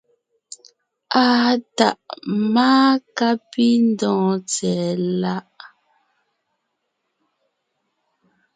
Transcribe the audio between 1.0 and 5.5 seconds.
Àa tàʼ máa kápindɔ̀ɔn tsɛ̀ɛ láʼ.